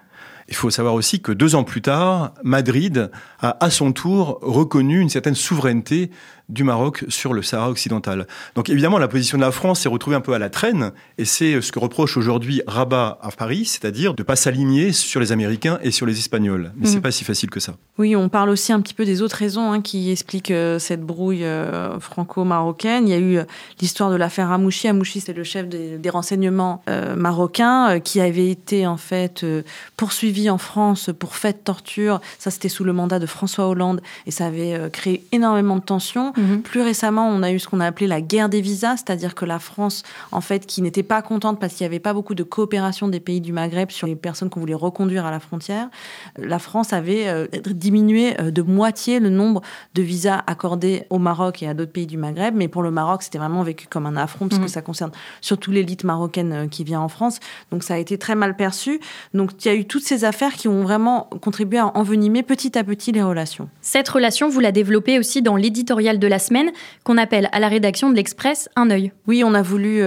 Il 0.48 0.56
faut 0.56 0.72
savoir 0.72 0.96
aussi 0.96 1.20
que 1.22 1.32
deux 1.32 1.54
ans 1.54 1.64
plus 1.64 1.82
tard, 1.82 2.34
Madrid 2.44 3.12
a 3.40 3.64
à 3.64 3.70
son 3.70 3.92
tour 3.92 4.40
reconnu 4.42 5.00
une 5.00 5.10
certaine 5.10 5.36
souveraineté 5.36 6.10
du 6.50 6.64
Maroc 6.64 7.06
sur 7.08 7.34
le 7.34 7.42
Sahara 7.42 7.70
occidental. 7.70 8.28
Donc 8.56 8.70
évidemment, 8.70 8.98
la 8.98 9.08
position 9.08 9.38
de 9.38 9.44
la 9.44 9.52
France 9.52 9.82
s'est 9.82 9.90
retrouvée 9.90 10.16
un 10.16 10.22
peu 10.22 10.34
à 10.34 10.40
la 10.40 10.50
traîne, 10.50 10.92
et 11.18 11.26
c'est 11.26 11.62
ce 11.62 11.72
que 11.72 11.80
reproche 11.80 12.18
aujourd'hui 12.18 12.62
Rabat 12.68 13.18
à 13.22 13.30
Paris, 13.32 13.66
c'est-à-dire 13.66 14.14
de 14.14 14.22
ne 14.22 14.26
pas 14.26 14.36
s'aligner 14.36 14.92
sur 14.92 15.20
les 15.22 15.32
Américains 15.32 15.80
et 15.84 15.92
sur 15.92 16.06
les 16.06 16.18
Espagnols. 16.20 16.72
Mais 16.76 16.88
Mhm. 16.88 16.94
c'est 16.94 17.02
pas 17.02 17.12
si 17.12 17.24
facile 17.24 17.50
que 17.50 17.60
ça. 17.60 17.74
Oui, 17.98 18.16
on 18.16 18.30
parle 18.30 18.50
aussi 18.50 18.74
un 18.74 18.82
petit 18.82 18.94
peu 18.94 19.06
des 19.06 19.22
autres 19.22 19.36
raisons 19.38 19.72
hein, 19.72 19.82
qui 19.82 20.12
expliquent 20.12 20.52
euh, 20.52 20.80
cette 20.80 21.02
brouille 21.04 21.44
euh, 21.44 22.00
franco-marocaine. 22.00 23.08
Il 23.08 23.12
y 23.12 23.14
a 23.14 23.20
eu 23.20 23.38
euh, 23.38 23.44
l'histoire 23.82 24.10
de 24.10 24.16
l'affaire 24.16 24.52
Amouchi. 24.52 24.88
Amouchi, 24.88 25.20
c'est 25.20 25.34
le 25.34 25.44
chef 25.44 25.68
des, 25.68 25.98
des 25.98 26.10
renseignements 26.10 26.82
euh, 26.90 27.16
marocains 27.16 27.90
euh, 27.92 28.00
qui 28.00 28.22
avait 28.22 28.50
été 28.50 28.88
en 28.88 28.98
fait 28.98 29.44
euh, 29.44 29.62
poursuivi 29.98 30.50
en 30.50 30.58
France 30.58 31.10
pour 31.18 31.36
fait 31.36 31.54
de 31.54 31.64
torture. 31.64 32.22
Ça, 32.38 32.52
c'était 32.52 32.70
sous 32.70 32.84
le 32.84 32.94
mandat 32.94 33.20
de 33.20 33.26
François 33.26 33.68
Hollande 33.68 34.02
et 34.26 34.32
ça 34.32 34.48
avait 34.48 34.74
euh, 34.74 34.90
créé 34.90 35.24
énormément 35.32 35.76
de 35.78 35.82
tensions. 35.84 36.34
Mhm. 36.40 36.62
Plus 36.62 36.82
récemment, 36.82 37.28
on 37.28 37.44
a 37.44 37.52
eu 37.52 37.60
ce 37.60 37.68
qu'on 37.68 37.80
a 37.80 37.86
appelé 37.86 38.08
la 38.08 38.22
guerre 38.22 38.50
des 38.50 38.62
visas, 38.62 38.98
c'est-à-dire 38.98 39.36
que 39.36 39.46
la 39.46 39.60
France, 39.60 40.04
en 40.32 40.42
fait, 40.42 40.66
qui 40.66 40.82
n'était 40.82 41.04
pas 41.04 41.22
contente 41.22 41.60
parce 41.60 41.74
qu'il 41.74 41.84
n'y 41.86 41.90
avait 41.90 42.00
pas 42.00 42.14
beaucoup 42.14 42.36
de 42.36 42.44
coopération 42.44 43.08
des 43.08 43.20
pays 43.20 43.42
du 43.42 43.52
Maghreb 43.52 43.92
sur 43.92 44.08
les 44.08 44.16
personnes 44.16 44.50
qu'on 44.50 44.60
voulait 44.60 44.74
reconduire 44.74 45.26
à 45.26 45.32
la 45.32 45.40
frontière, 45.40 45.90
la 46.38 46.60
France 46.60 46.94
avait 46.94 47.28
euh, 47.28 47.48
diminué 47.72 48.40
euh, 48.40 48.52
de 48.52 48.62
moitié 48.62 49.20
le 49.20 49.30
nombre 49.30 49.62
de 49.94 50.02
visas 50.02 50.44
accordés 50.48 51.04
au 51.10 51.20
Maroc 51.20 51.62
et 51.64 51.68
à 51.68 51.74
d'autres 51.74 51.92
pays 51.92 52.08
du 52.08 52.18
Maghreb. 52.18 52.56
Mais 52.56 52.68
pour 52.68 52.84
le 52.84 52.92
Maroc, 52.92 53.24
c'était 53.24 53.38
vraiment 53.38 53.64
vécu 53.64 53.88
comme 53.88 54.06
un 54.06 54.16
affront 54.16 54.48
parce 54.48 54.60
que 54.60 54.64
mhm. 54.66 54.70
ça 54.70 54.82
concerne 54.82 55.12
surtout 55.42 55.72
l'élite 55.72 56.04
marocaine 56.04 56.54
euh, 56.54 56.68
qui 56.68 56.84
vient 56.84 57.02
en 57.02 57.10
France. 57.10 57.40
Donc 57.72 57.84
ça 57.84 57.96
a 57.96 57.98
été 57.98 58.18
très 58.18 58.36
mal 58.36 58.56
perçu. 58.56 59.00
Donc 59.34 59.52
il 59.64 59.68
y 59.68 59.72
a 59.72 59.76
eu 59.76 59.86
toutes 59.86 60.04
ces 60.04 60.24
affaires 60.24 60.54
qui 60.54 60.68
ont 60.68 60.84
vraiment 60.84 61.30
contribué 61.42 61.80
à 61.80 61.98
envenimer 61.98 62.44
petit 62.44 62.78
à 62.78 62.84
petit 62.84 63.12
les 63.12 63.24
relations. 63.24 63.70
Cette 63.82 64.10
relation, 64.10 64.50
vous 64.50 64.60
la 64.60 64.72
développez 64.72 65.20
aussi 65.20 65.42
dans 65.42 65.56
l'éditorial 65.56 66.20
de 66.20 66.28
la 66.30 66.40
semaine 66.40 66.72
qu'on 67.04 67.18
appelle 67.18 67.50
à 67.52 67.60
la 67.60 67.68
rédaction 67.68 68.10
de 68.10 68.16
l'Express 68.16 68.70
un 68.76 68.90
œil. 68.90 69.12
Oui, 69.28 69.44
on 69.44 69.54
a 69.54 69.62
voulu 69.62 70.02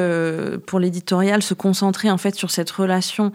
pour 0.66 0.78
l'éditorial 0.78 1.42
se 1.42 1.54
concentrer 1.54 2.10
en 2.10 2.18
fait 2.18 2.34
sur 2.34 2.50
cette 2.50 2.70
relation 2.70 3.32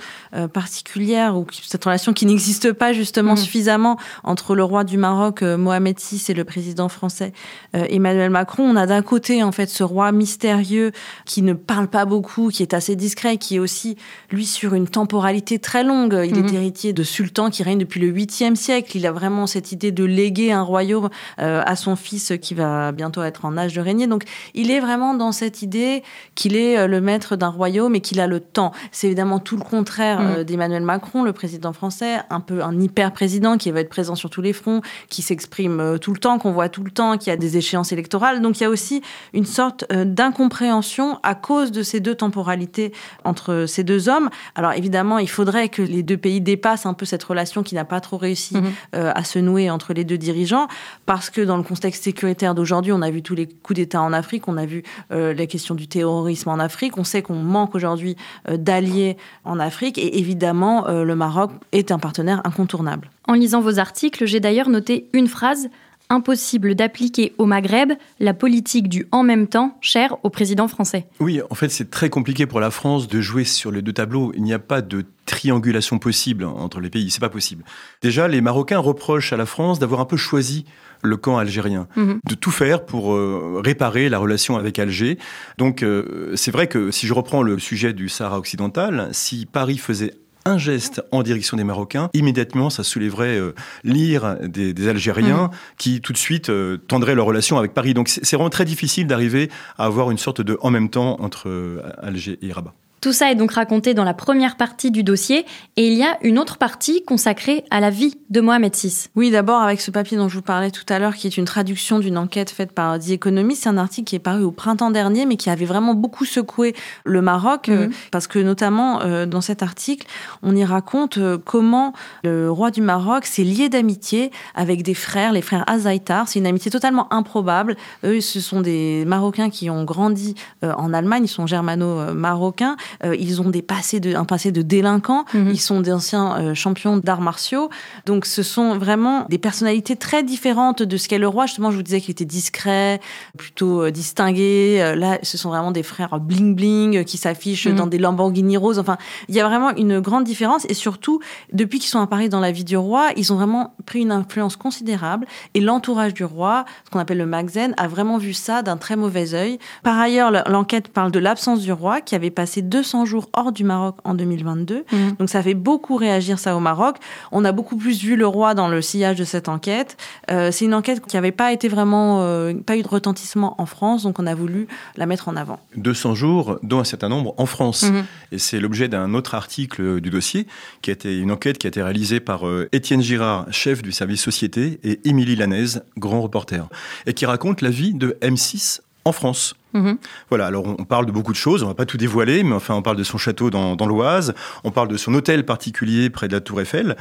particulière 0.53 1.37
ou 1.37 1.45
cette 1.51 1.83
relation 1.83 2.13
qui 2.13 2.25
n'existe 2.25 2.71
pas 2.73 2.93
justement 2.93 3.31
mhm. 3.31 3.37
suffisamment 3.37 3.97
entre 4.23 4.55
le 4.55 4.63
roi 4.63 4.83
du 4.83 4.97
Maroc 4.97 5.41
euh, 5.41 5.57
Mohamed 5.57 5.97
VI 5.99 6.23
et 6.29 6.33
le 6.33 6.43
président 6.43 6.89
français 6.89 7.33
euh, 7.75 7.85
Emmanuel 7.89 8.29
Macron. 8.29 8.63
On 8.63 8.75
a 8.75 8.85
d'un 8.85 9.01
côté 9.01 9.43
en 9.43 9.51
fait 9.51 9.67
ce 9.67 9.83
roi 9.83 10.11
mystérieux 10.11 10.91
qui 11.25 11.41
ne 11.41 11.53
parle 11.53 11.87
pas 11.87 12.05
beaucoup, 12.05 12.49
qui 12.49 12.63
est 12.63 12.73
assez 12.73 12.95
discret, 12.95 13.37
qui 13.37 13.55
est 13.55 13.59
aussi 13.59 13.97
lui 14.31 14.45
sur 14.45 14.73
une 14.73 14.87
temporalité 14.87 15.59
très 15.59 15.83
longue. 15.83 16.19
Il 16.25 16.37
est 16.37 16.41
mhm. 16.41 16.55
héritier 16.55 16.93
de 16.93 17.03
sultans 17.03 17.49
qui 17.49 17.63
règnent 17.63 17.79
depuis 17.79 17.99
le 17.99 18.11
8e 18.11 18.55
siècle. 18.55 18.97
Il 18.97 19.05
a 19.05 19.11
vraiment 19.11 19.47
cette 19.47 19.71
idée 19.71 19.91
de 19.91 20.03
léguer 20.03 20.51
un 20.51 20.61
royaume 20.61 21.09
euh, 21.39 21.61
à 21.65 21.75
son 21.75 21.95
fils 21.95 22.33
qui 22.41 22.53
va 22.53 22.76
bientôt 22.91 23.23
être 23.23 23.45
en 23.45 23.57
âge 23.57 23.73
de 23.73 23.81
régner. 23.81 24.07
Donc 24.07 24.23
il 24.53 24.71
est 24.71 24.79
vraiment 24.79 25.13
dans 25.13 25.31
cette 25.31 25.61
idée 25.61 26.03
qu'il 26.35 26.55
est 26.55 26.87
le 26.87 27.01
maître 27.01 27.35
d'un 27.35 27.49
royaume 27.49 27.95
et 27.95 28.01
qu'il 28.01 28.19
a 28.19 28.27
le 28.27 28.39
temps. 28.39 28.71
C'est 28.91 29.07
évidemment 29.07 29.39
tout 29.39 29.57
le 29.57 29.63
contraire 29.63 30.19
mhm. 30.19 30.43
d'Emmanuel 30.43 30.83
Macron, 30.83 31.23
le 31.23 31.33
président 31.33 31.73
français, 31.73 32.17
un 32.29 32.39
peu 32.39 32.63
un 32.63 32.79
hyper 32.79 33.11
président 33.11 33.57
qui 33.57 33.71
va 33.71 33.81
être 33.81 33.89
présent 33.89 34.15
sur 34.15 34.29
tous 34.29 34.41
les 34.41 34.53
fronts, 34.53 34.81
qui 35.09 35.21
s'exprime 35.21 35.79
euh, 35.79 35.97
tout 35.97 36.11
le 36.11 36.19
temps, 36.19 36.39
qu'on 36.39 36.51
voit 36.51 36.69
tout 36.69 36.83
le 36.83 36.91
temps, 36.91 37.17
qui 37.17 37.29
a 37.31 37.37
des 37.37 37.57
échéances 37.57 37.91
électorales. 37.91 38.41
Donc 38.41 38.59
il 38.59 38.63
y 38.63 38.65
a 38.65 38.69
aussi 38.69 39.01
une 39.33 39.45
sorte 39.45 39.85
euh, 39.91 40.05
d'incompréhension 40.05 41.19
à 41.23 41.35
cause 41.35 41.71
de 41.71 41.83
ces 41.83 41.99
deux 41.99 42.15
temporalités 42.15 42.93
entre 43.23 43.65
ces 43.67 43.83
deux 43.83 44.09
hommes. 44.09 44.29
Alors 44.55 44.73
évidemment, 44.73 45.19
il 45.19 45.29
faudrait 45.29 45.69
que 45.69 45.81
les 45.81 46.03
deux 46.03 46.17
pays 46.17 46.41
dépassent 46.41 46.85
un 46.85 46.93
peu 46.93 47.05
cette 47.05 47.23
relation 47.23 47.63
qui 47.63 47.75
n'a 47.75 47.85
pas 47.85 48.01
trop 48.01 48.17
réussi 48.17 48.55
mhm. 48.55 48.71
euh, 48.95 49.11
à 49.15 49.23
se 49.23 49.39
nouer 49.39 49.69
entre 49.69 49.93
les 49.93 50.03
deux 50.03 50.17
dirigeants, 50.17 50.67
parce 51.05 51.29
que 51.29 51.41
dans 51.41 51.57
le 51.57 51.63
contexte 51.63 52.03
sécuritaire 52.03 52.55
d'aujourd'hui, 52.57 52.91
on 52.91 53.01
a 53.01 53.09
vu 53.09 53.21
tous 53.21 53.35
les 53.35 53.47
coups 53.47 53.77
d'État 53.77 54.01
en 54.01 54.11
Afrique, 54.11 54.49
on 54.49 54.57
a 54.57 54.65
vu 54.65 54.83
la 55.09 55.45
question 55.45 55.73
du 55.75 55.87
terrorisme 55.87 56.49
en 56.49 56.59
Afrique, 56.59 56.97
on 56.97 57.05
sait 57.05 57.21
qu'on 57.21 57.35
manque 57.35 57.75
aujourd'hui 57.75 58.17
d'alliés 58.51 59.15
en 59.45 59.59
Afrique, 59.59 59.97
et 59.97 60.19
évidemment, 60.19 60.87
le 60.87 61.15
Maroc 61.15 61.51
est 61.71 61.91
un 61.91 61.99
partenaire 61.99 62.41
incontournable. 62.43 63.09
En 63.27 63.33
lisant 63.33 63.61
vos 63.61 63.79
articles, 63.79 64.25
j'ai 64.25 64.39
d'ailleurs 64.39 64.69
noté 64.69 65.09
une 65.13 65.27
phrase 65.27 65.69
impossible 66.09 66.75
d'appliquer 66.75 67.33
au 67.37 67.45
Maghreb 67.45 67.93
la 68.19 68.33
politique 68.33 68.89
du 68.89 69.07
en 69.11 69.23
même 69.23 69.47
temps 69.47 69.77
chère 69.81 70.17
au 70.23 70.29
président 70.29 70.67
français. 70.67 71.07
Oui, 71.19 71.41
en 71.49 71.55
fait, 71.55 71.69
c'est 71.69 71.89
très 71.89 72.09
compliqué 72.09 72.45
pour 72.45 72.59
la 72.59 72.71
France 72.71 73.07
de 73.07 73.21
jouer 73.21 73.43
sur 73.43 73.71
les 73.71 73.81
deux 73.81 73.93
tableaux. 73.93 74.31
Il 74.35 74.43
n'y 74.43 74.53
a 74.53 74.59
pas 74.59 74.81
de 74.81 75.05
triangulation 75.25 75.99
possible 75.99 76.45
entre 76.45 76.79
les 76.79 76.89
pays, 76.89 77.09
c'est 77.09 77.19
pas 77.19 77.29
possible. 77.29 77.63
Déjà, 78.01 78.27
les 78.27 78.41
Marocains 78.41 78.79
reprochent 78.79 79.33
à 79.33 79.37
la 79.37 79.45
France 79.45 79.79
d'avoir 79.79 79.99
un 79.99 80.05
peu 80.05 80.17
choisi 80.17 80.65
le 81.03 81.17
camp 81.17 81.37
algérien, 81.37 81.87
mhm. 81.95 82.19
de 82.27 82.35
tout 82.35 82.51
faire 82.51 82.85
pour 82.85 83.13
euh, 83.13 83.61
réparer 83.63 84.09
la 84.09 84.17
relation 84.17 84.57
avec 84.57 84.79
Alger. 84.79 85.17
Donc, 85.57 85.83
euh, 85.83 86.31
c'est 86.35 86.51
vrai 86.51 86.67
que 86.67 86.91
si 86.91 87.05
je 87.05 87.13
reprends 87.13 87.43
le 87.43 87.59
sujet 87.59 87.93
du 87.93 88.09
Sahara 88.09 88.37
occidental, 88.39 89.09
si 89.11 89.45
Paris 89.45 89.77
faisait 89.77 90.13
un 90.47 90.57
geste 90.57 91.03
en 91.11 91.23
direction 91.23 91.57
des 91.57 91.63
Marocains, 91.63 92.09
immédiatement, 92.13 92.69
ça 92.69 92.83
soulèverait 92.83 93.37
euh, 93.37 93.53
l'ire 93.83 94.37
des, 94.41 94.87
Algériens 94.87 95.47
mm. 95.47 95.51
qui, 95.77 96.01
tout 96.01 96.13
de 96.13 96.17
suite, 96.17 96.49
euh, 96.49 96.77
tendraient 96.77 97.15
leur 97.15 97.25
relation 97.25 97.57
avec 97.57 97.73
Paris. 97.73 97.93
Donc, 97.93 98.07
c'est 98.07 98.35
vraiment 98.35 98.49
très 98.49 98.65
difficile 98.65 99.07
d'arriver 99.07 99.49
à 99.77 99.85
avoir 99.85 100.11
une 100.11 100.17
sorte 100.17 100.41
de 100.41 100.57
en 100.61 100.71
même 100.71 100.89
temps 100.89 101.17
entre 101.19 101.49
euh, 101.49 101.81
Alger 102.01 102.39
et 102.41 102.51
Rabat. 102.51 102.73
Tout 102.99 103.13
ça 103.13 103.31
est 103.31 103.35
donc 103.35 103.51
raconté 103.51 103.93
dans 103.93 104.03
la 104.03 104.15
première 104.15 104.57
partie 104.57 104.89
du 104.89 105.03
dossier 105.03 105.45
et 105.75 105.87
il 105.87 105.93
y 105.93 106.03
a 106.03 106.17
une 106.23 106.39
autre 106.39 106.57
partie 106.57 107.03
consacrée 107.03 107.63
à 107.69 107.79
la 107.79 107.91
vie 107.91 108.15
de 108.31 108.41
Mohamed 108.41 108.75
VI. 108.75 109.09
Oui, 109.15 109.29
d'abord 109.29 109.61
avec 109.61 109.81
ce 109.81 109.91
papier 109.91 110.17
dont 110.17 110.27
je 110.27 110.35
vous 110.35 110.41
parlais 110.41 110.71
tout 110.71 110.85
à 110.89 110.97
l'heure 110.97 111.15
qui 111.15 111.27
est 111.27 111.37
une 111.37 111.45
traduction 111.45 111.99
d'une 111.99 112.17
enquête 112.17 112.49
faite 112.49 112.71
par 112.71 112.97
The 112.97 113.11
Economist. 113.11 113.63
C'est 113.63 113.69
un 113.69 113.77
article 113.77 114.07
qui 114.07 114.15
est 114.15 114.19
paru 114.19 114.43
au 114.43 114.51
printemps 114.51 114.89
dernier 114.89 115.27
mais 115.27 115.35
qui 115.35 115.51
avait 115.51 115.65
vraiment 115.65 115.93
beaucoup 115.93 116.25
secoué 116.25 116.75
le 117.03 117.21
Maroc 117.21 117.69
euh, 117.69 117.85
mhm. 117.85 117.93
parce 118.11 118.25
que 118.25 118.39
notamment 118.39 119.01
euh, 119.01 119.27
dans 119.27 119.41
cet 119.41 119.61
article, 119.61 120.07
on 120.41 120.55
y 120.55 120.65
raconte 120.65 121.19
euh, 121.19 121.37
comment 121.37 121.93
le 122.23 122.49
roi 122.49 122.71
du 122.71 122.81
Maroc 122.81 123.25
s'est 123.25 123.43
lié 123.43 123.69
d'amitié 123.69 124.31
avec 124.55 124.81
des 124.81 124.95
frères, 124.95 125.33
les 125.33 125.43
frères 125.43 125.63
Azaitar. 125.67 126.27
C'est 126.27 126.39
une 126.39 126.47
amitié 126.47 126.71
totalement 126.71 127.13
improbable. 127.13 127.77
Eux, 128.03 128.21
ce 128.21 128.39
sont 128.39 128.61
des 128.61 129.05
Marocains 129.05 129.51
qui 129.51 129.69
ont 129.69 129.83
grandi 129.83 130.33
en 130.63 130.93
Allemagne, 130.93 131.25
ils 131.25 131.29
sont 131.29 131.45
germano-marocains 131.45 132.75
euh, 133.03 133.15
ils 133.15 133.41
ont 133.41 133.49
des 133.49 133.61
passés 133.61 133.99
de, 133.99 134.15
un 134.15 134.25
passé 134.25 134.51
de 134.51 134.61
délinquants. 134.61 135.25
Mhm. 135.33 135.49
Ils 135.51 135.59
sont 135.59 135.81
d'anciens 135.81 136.37
euh, 136.39 136.53
champions 136.53 136.97
d'arts 136.97 137.21
martiaux. 137.21 137.69
Donc, 138.05 138.25
ce 138.25 138.43
sont 138.43 138.77
vraiment 138.77 139.25
des 139.29 139.37
personnalités 139.37 139.95
très 139.95 140.23
différentes 140.23 140.83
de 140.83 140.97
ce 140.97 141.07
qu'est 141.07 141.17
le 141.17 141.27
roi. 141.27 141.45
Justement, 141.45 141.71
je 141.71 141.77
vous 141.77 141.83
disais 141.83 142.01
qu'il 142.01 142.11
était 142.11 142.25
discret, 142.25 142.99
plutôt 143.37 143.83
euh, 143.83 143.91
distingué. 143.91 144.93
là, 144.95 145.19
ce 145.23 145.37
sont 145.37 145.49
vraiment 145.49 145.71
des 145.71 145.83
frères 145.83 146.19
bling 146.19 146.55
bling 146.55 147.03
qui 147.03 147.17
s'affichent 147.17 147.67
mhm. 147.67 147.75
dans 147.75 147.87
des 147.87 147.97
Lamborghini 147.97 148.57
roses. 148.57 148.79
Enfin, 148.79 148.97
il 149.29 149.35
y 149.35 149.39
a 149.39 149.47
vraiment 149.47 149.75
une 149.75 149.99
grande 149.99 150.23
différence. 150.23 150.65
Et 150.69 150.73
surtout, 150.73 151.19
depuis 151.53 151.79
qu'ils 151.79 151.89
sont 151.89 151.99
apparus 151.99 152.29
dans 152.29 152.39
la 152.39 152.51
vie 152.51 152.63
du 152.63 152.77
roi, 152.77 153.09
ils 153.15 153.31
ont 153.33 153.35
vraiment 153.35 153.75
pris 153.85 154.01
une 154.01 154.11
influence 154.11 154.55
considérable. 154.55 155.27
Et 155.53 155.61
l'entourage 155.61 156.13
du 156.13 156.23
roi, 156.23 156.65
ce 156.85 156.89
qu'on 156.89 156.99
appelle 156.99 157.17
le 157.17 157.25
Magzen, 157.25 157.73
a 157.77 157.87
vraiment 157.87 158.17
vu 158.17 158.33
ça 158.33 158.61
d'un 158.61 158.77
très 158.77 158.95
mauvais 158.95 159.33
œil. 159.33 159.59
Par 159.83 159.97
ailleurs, 159.99 160.31
l'enquête 160.49 160.87
parle 160.89 161.11
de 161.11 161.19
l'absence 161.19 161.61
du 161.61 161.71
roi 161.71 162.01
qui 162.01 162.15
avait 162.15 162.31
passé 162.31 162.61
deux 162.61 162.76
200 162.77 163.05
jours 163.05 163.29
hors 163.33 163.51
du 163.51 163.63
Maroc 163.63 163.95
en 164.03 164.13
2022. 164.13 164.85
Mmh. 164.91 164.97
Donc 165.17 165.29
ça 165.29 165.41
fait 165.41 165.55
beaucoup 165.55 165.95
réagir 165.95 166.37
ça 166.37 166.55
au 166.55 166.59
Maroc. 166.59 166.97
On 167.31 167.43
a 167.43 167.51
beaucoup 167.51 167.75
plus 167.75 168.03
vu 168.03 168.15
le 168.15 168.27
roi 168.27 168.53
dans 168.53 168.67
le 168.67 168.83
sillage 168.83 169.17
de 169.17 169.23
cette 169.23 169.49
enquête. 169.49 169.97
Euh, 170.29 170.51
c'est 170.51 170.65
une 170.65 170.75
enquête 170.75 171.03
qui 171.03 171.15
n'avait 171.15 171.31
pas 171.31 171.51
été 171.51 171.69
vraiment, 171.69 172.21
euh, 172.21 172.53
pas 172.53 172.77
eu 172.77 172.83
de 172.83 172.87
retentissement 172.87 173.59
en 173.59 173.65
France, 173.65 174.03
donc 174.03 174.19
on 174.19 174.27
a 174.27 174.35
voulu 174.35 174.67
la 174.95 175.07
mettre 175.07 175.27
en 175.27 175.35
avant. 175.35 175.59
200 175.75 176.13
jours, 176.13 176.59
dont 176.61 176.79
un 176.79 176.83
certain 176.83 177.09
nombre 177.09 177.33
en 177.37 177.47
France. 177.47 177.89
Mmh. 177.89 178.03
Et 178.33 178.37
c'est 178.37 178.59
l'objet 178.59 178.87
d'un 178.87 179.15
autre 179.15 179.33
article 179.33 179.99
du 179.99 180.11
dossier, 180.11 180.45
qui 180.83 180.91
a 180.91 180.93
été 180.93 181.17
une 181.17 181.31
enquête 181.31 181.57
qui 181.57 181.65
a 181.65 181.69
été 181.69 181.81
réalisée 181.81 182.19
par 182.19 182.47
euh, 182.47 182.69
Étienne 182.73 183.01
Girard, 183.01 183.51
chef 183.51 183.81
du 183.81 183.91
service 183.91 184.21
société, 184.21 184.79
et 184.83 184.99
Émilie 185.03 185.35
Lanaise, 185.35 185.83
grand 185.97 186.21
reporter, 186.21 186.69
et 187.07 187.15
qui 187.15 187.25
raconte 187.25 187.61
la 187.61 187.71
vie 187.71 187.95
de 187.95 188.15
M6 188.21 188.81
en 189.03 189.11
France. 189.11 189.55
Mhm. 189.77 189.97
Voilà, 190.29 190.47
alors 190.47 190.65
on 190.67 190.85
parle 190.85 191.05
de 191.05 191.11
beaucoup 191.11 191.31
de 191.31 191.37
choses, 191.37 191.63
on 191.63 191.67
va 191.67 191.73
pas 191.73 191.85
tout 191.85 191.97
dévoiler, 191.97 192.43
mais 192.43 192.55
enfin 192.55 192.73
on 192.75 192.81
parle 192.81 192.97
de 192.97 193.03
son 193.03 193.17
château 193.17 193.49
dans, 193.49 193.75
l'Oise, 193.85 194.33
on 194.63 194.71
parle 194.71 194.87
de 194.87 194.97
son 194.97 195.13
hôtel 195.13 195.45
particulier 195.45 196.09
près 196.09 196.27
de 196.27 196.33
la 196.33 196.41
Tour 196.41 196.61
Eiffel, 196.61 196.97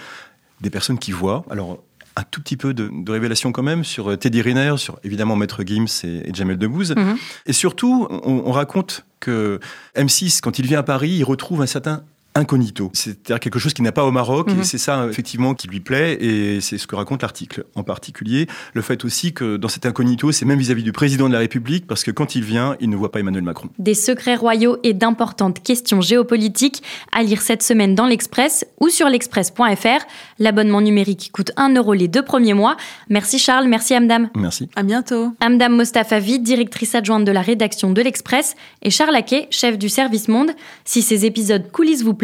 des 0.60 0.70
personnes 0.70 0.98
qui 0.98 1.12
voient. 1.12 1.44
Alors 1.50 1.82
un 2.18 2.22
tout 2.22 2.40
petit 2.40 2.56
peu 2.56 2.72
de, 2.72 2.90
révélation 3.10 3.52
quand 3.52 3.62
même 3.62 3.84
sur 3.84 4.10
euh, 4.10 4.16
Teddy 4.16 4.40
Riner, 4.40 4.74
sur 4.78 4.98
évidemment 5.04 5.36
Maître 5.36 5.62
Gims 5.66 6.04
et, 6.04 6.32
Jamel 6.32 6.56
Debbouze. 6.56 6.94
Mhm. 6.96 7.16
Et 7.44 7.52
surtout, 7.52 8.06
on, 8.08 8.42
on, 8.46 8.52
raconte 8.52 9.04
que 9.20 9.60
M6, 9.96 10.40
quand 10.40 10.58
il 10.58 10.66
vient 10.66 10.78
à 10.78 10.82
Paris, 10.82 11.10
il 11.10 11.24
retrouve 11.24 11.60
un 11.60 11.66
certain 11.66 12.04
incognito. 12.36 12.90
C'est-à-dire 12.92 13.40
quelque 13.40 13.58
chose 13.58 13.74
qui 13.74 13.82
n'a 13.82 13.92
pas 13.92 14.04
au 14.04 14.10
Maroc, 14.10 14.50
et 14.50 14.54
mhm. 14.54 14.64
c'est 14.64 14.78
ça 14.78 15.06
effectivement 15.08 15.54
qui 15.54 15.68
lui 15.68 15.80
plaît, 15.80 16.14
et 16.20 16.60
c'est 16.60 16.78
ce 16.78 16.86
que 16.86 16.96
raconte 16.96 17.22
l'article. 17.22 17.64
En 17.74 17.82
particulier, 17.82 18.46
le 18.74 18.82
fait 18.82 19.04
aussi 19.04 19.32
que 19.32 19.56
dans 19.56 19.68
cet 19.68 19.86
incognito, 19.86 20.32
c'est 20.32 20.44
même 20.44 20.58
vis-à-vis 20.58 20.82
du 20.82 20.92
président 20.92 21.28
de 21.28 21.32
la 21.32 21.40
République, 21.40 21.86
parce 21.86 22.04
que 22.04 22.10
quand 22.10 22.34
il 22.34 22.44
vient, 22.44 22.76
il 22.80 22.90
ne 22.90 22.96
voit 22.96 23.10
pas 23.10 23.20
Emmanuel 23.20 23.44
Macron. 23.44 23.68
Des 23.78 23.94
secrets 23.94 24.36
royaux 24.36 24.78
et 24.82 24.94
d'importantes 24.94 25.62
questions 25.62 26.00
géopolitiques 26.00 26.82
à 27.12 27.22
lire 27.22 27.40
cette 27.40 27.62
semaine 27.62 27.94
dans 27.94 28.06
l'Express 28.06 28.66
ou 28.80 28.88
sur 28.88 29.08
l'express.fr. 29.08 30.06
L'abonnement 30.38 30.80
numérique 30.80 31.30
coûte 31.32 31.52
1 31.56 31.74
euro 31.74 31.94
les 31.94 32.08
deux 32.08 32.22
premiers 32.22 32.54
mois. 32.54 32.76
Merci 33.08 33.38
Charles, 33.38 33.68
merci 33.68 33.94
Amdam. 33.94 34.30
Merci. 34.36 34.68
À 34.76 34.82
bientôt. 34.82 35.32
Amdam 35.40 35.74
Mostafavi, 35.76 36.38
directrice 36.38 36.94
adjointe 36.94 37.24
de 37.24 37.32
la 37.32 37.42
rédaction 37.42 37.92
de 37.92 38.02
l'Express, 38.02 38.54
et 38.82 38.90
Charles 38.90 39.16
Aquet, 39.16 39.48
chef 39.50 39.78
du 39.78 39.88
service 39.88 40.28
Monde. 40.28 40.50
Si 40.84 41.02
ces 41.02 41.24
épisodes 41.24 41.70
coulisses 41.70 42.02
vous 42.02 42.14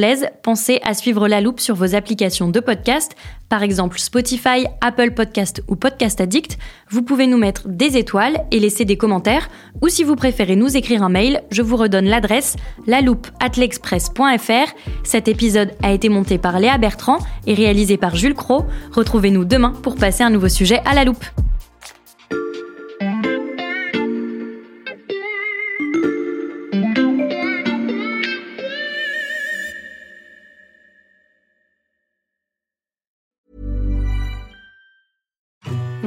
pensez 0.43 0.81
à 0.85 0.95
suivre 0.95 1.29
la 1.29 1.41
loupe 1.41 1.61
sur 1.61 1.75
vos 1.75 1.95
applications 1.95 2.49
de 2.49 2.61
podcast, 2.61 3.13
par 3.49 3.63
exemple 3.63 3.99
Spotify, 3.99 4.67
Apple 4.81 5.13
Podcast 5.13 5.63
ou 5.69 5.77
Podcast 5.77 6.21
Addict. 6.21 6.59
Vous 6.91 7.03
pouvez 7.03 7.27
nous 7.27 7.37
mettre 7.37 7.69
des 7.69 7.97
étoiles 7.97 8.45
et 8.51 8.61
laisser 8.61 8.85
des 8.85 8.97
commentaires, 8.97 9.49
ou 9.81 9.89
si 9.89 10.05
vous 10.05 10.17
préférez 10.17 10.57
nous 10.57 10.77
écrire 10.77 11.03
un 11.03 11.09
mail, 11.09 11.43
je 11.51 11.63
vous 11.63 11.77
redonne 11.77 12.07
l'adresse 12.07 12.57
laloupe@l'express.fr. 12.87 14.75
Cet 15.05 15.29
épisode 15.29 15.73
a 15.83 15.93
été 15.93 16.09
monté 16.09 16.39
par 16.39 16.59
Léa 16.59 16.79
Bertrand 16.79 17.19
et 17.47 17.55
réalisé 17.55 17.97
par 17.97 18.17
Jules 18.17 18.35
Cro. 18.35 18.65
Retrouvez-nous 18.93 19.45
demain 19.45 19.73
pour 19.83 19.97
passer 19.97 20.23
un 20.23 20.31
nouveau 20.31 20.49
sujet 20.49 20.81
à 20.85 20.95
la 20.95 21.05
loupe. 21.05 21.25